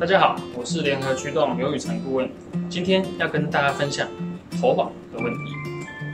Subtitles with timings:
[0.00, 2.28] 大家好，我是联合驱动刘宇成顾问，
[2.70, 4.08] 今天要跟大家分享
[4.58, 5.40] 投保的问题。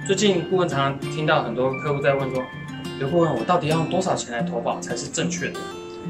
[0.06, 2.42] 最近顾问常常听到很多客户在问说，
[2.98, 5.60] 刘顾问，我到底要用多少钱来投保才是正确的？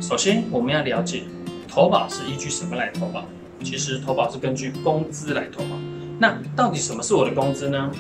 [0.01, 1.23] 首先，我们要了解
[1.69, 3.25] 投保是依据什么来投保？
[3.63, 5.77] 其实投保是根据工资来投保。
[6.19, 7.91] 那到底什么是我的工资呢？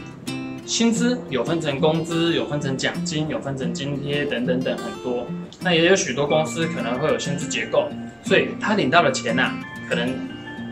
[0.64, 5.26] 薪资有分成工资，有分成奖金，有分成津贴等等等很多。
[5.62, 7.88] 那也有许多公司可能会有薪资结构，
[8.22, 10.14] 所以他领到的钱呐、啊，可能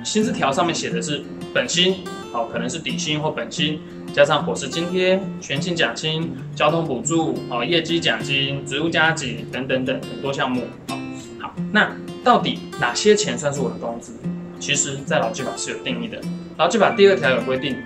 [0.04, 1.96] 薪资条上面写的是本薪，
[2.32, 3.80] 哦，可能是底薪或本薪，
[4.14, 10.62] 加上伙食津贴、全勤奖金、交通补助、哦，业绩奖金、职务加给等等等很多项目。
[10.88, 10.96] 好，
[11.38, 11.90] 好，那
[12.24, 14.12] 到底哪些钱算是我的工资？
[14.58, 16.18] 其实，在劳基法是有定义的。
[16.56, 17.76] 劳基法第二条有规定，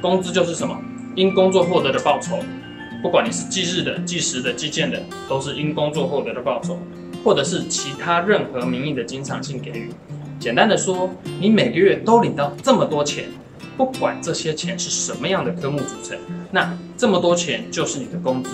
[0.00, 0.78] 工资就是什么？
[1.16, 2.38] 因工作获得的报酬，
[3.02, 6.78] 不管你是计日的、计时的、计件的，都是因工作获得的报酬，
[7.24, 9.90] 或者是其他任何名义的经常性给予。
[10.38, 13.24] 简单的说，你每个月都领到这么多钱，
[13.76, 16.18] 不管这些钱是什么样的科目组成，
[16.50, 18.50] 那这么多钱就是你的工资。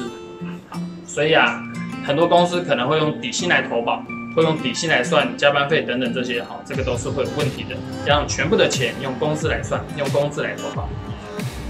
[1.06, 1.62] 所以啊，
[2.04, 4.04] 很多公司可能会用底薪来投保，
[4.36, 7.76] 会用底薪来算加班费等等这些，好，这个都是会有问题的。
[8.06, 10.88] 要让全部的钱用工资来算，用工资来投保。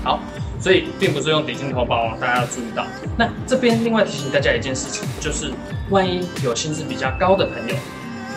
[0.04, 0.20] 好。
[0.58, 2.84] 所以并不是用底薪投保哦，大家要注意到。
[3.16, 5.52] 那这边另外提醒大家一件事情，就是
[5.90, 7.74] 万一有薪资比较高的朋友，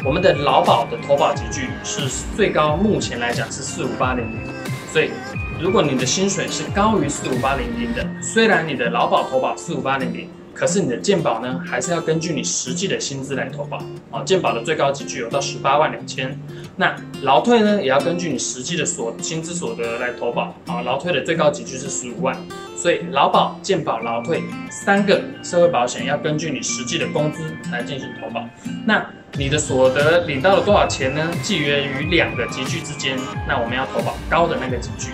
[0.04, 2.02] 我们的劳保的投保集聚是
[2.36, 4.54] 最高，目前来讲是四五八零零。
[4.92, 5.12] 所以
[5.60, 10.30] 如果你的薪水是高于四五八零零的，虽然你的劳保投保四五八零零。
[10.60, 13.78] 可是你的健保呢，还是要根据你实际的薪资来投保
[14.12, 14.22] 啊。
[14.26, 16.38] 健保的最高级距有到十八万两千，
[16.76, 20.82] 那劳退呢，也要根据你实际的所薪资所得来投保啊。
[20.82, 22.36] 劳退的最高级距是十五万，
[22.76, 27.40] 所以劳保、健保、劳退三个社会保险要根据你实际的工资
[27.72, 28.44] 来进行投保。
[28.86, 29.02] 那
[29.38, 31.32] 你的所得领到了多少钱呢？
[31.42, 33.18] 计约于两个级距之间，
[33.48, 35.12] 那我们要投保高的那个级距。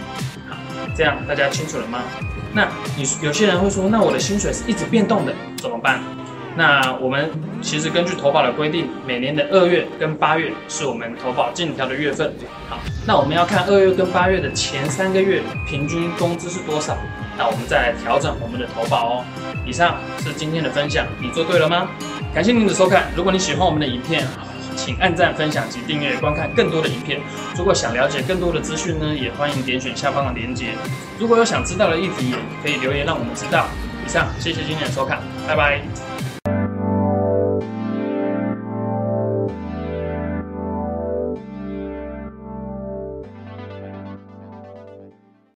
[0.96, 2.00] 这样大家清楚了吗？
[2.54, 6.02] 那你有些人会说，那我的薪水是一直变动的，怎么办？
[6.58, 7.30] 那我们
[7.62, 12.34] 其实根据投保的规定，每年的二月跟八月是我们投保进条的月份。
[12.70, 16.96] 好，那我们要看二月跟八月的前三个月平均工资是多少，
[17.38, 19.26] 那我们再来调整我们的投保哦。
[19.66, 21.90] 以上是今天的分享，你做对了吗？
[22.34, 24.26] 感谢您的收看，如果你喜欢我们的影片。
[24.86, 27.20] 请按赞、分享及订阅，观看更多的影片。
[27.58, 30.76] 如果想了解更多的资讯呢，也欢迎点选下方的链接。
[31.18, 33.66] 如果有想知道的议题，也可以留言让我们知道。
[34.06, 36.35] 以上，谢谢今天的收看，拜拜。